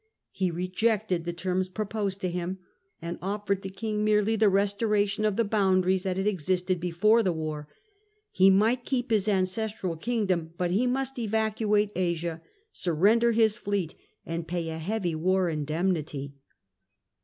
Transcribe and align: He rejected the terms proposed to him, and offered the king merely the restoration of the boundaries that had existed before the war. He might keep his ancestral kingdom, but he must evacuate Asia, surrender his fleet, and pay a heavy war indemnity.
He 0.31 0.49
rejected 0.49 1.25
the 1.25 1.31
terms 1.31 1.69
proposed 1.69 2.21
to 2.21 2.29
him, 2.31 2.57
and 3.03 3.19
offered 3.21 3.61
the 3.61 3.69
king 3.69 4.03
merely 4.03 4.35
the 4.35 4.49
restoration 4.49 5.25
of 5.25 5.35
the 5.35 5.43
boundaries 5.43 6.01
that 6.01 6.17
had 6.17 6.25
existed 6.25 6.79
before 6.79 7.21
the 7.21 7.31
war. 7.31 7.67
He 8.31 8.49
might 8.49 8.83
keep 8.83 9.11
his 9.11 9.27
ancestral 9.27 9.95
kingdom, 9.95 10.55
but 10.57 10.71
he 10.71 10.87
must 10.87 11.19
evacuate 11.19 11.91
Asia, 11.95 12.41
surrender 12.71 13.31
his 13.31 13.59
fleet, 13.59 13.93
and 14.25 14.47
pay 14.47 14.69
a 14.69 14.79
heavy 14.79 15.13
war 15.13 15.49
indemnity. 15.49 16.33